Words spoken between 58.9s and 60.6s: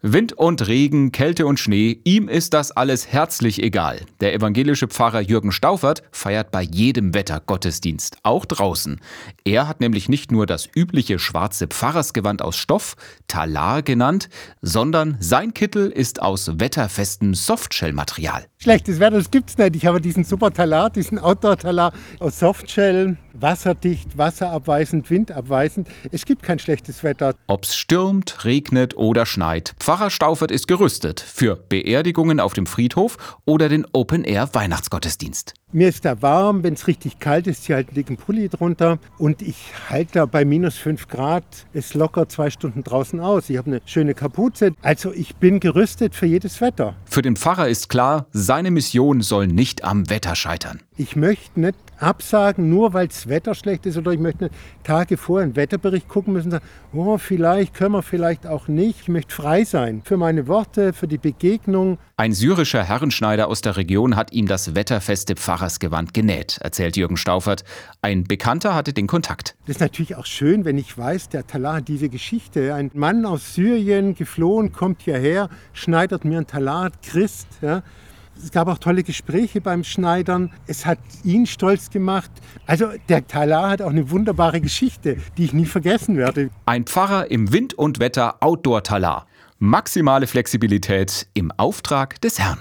Ich möchte frei sein für meine